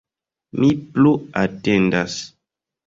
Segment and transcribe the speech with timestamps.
[0.63, 1.13] Mi plu
[1.45, 2.21] atendas.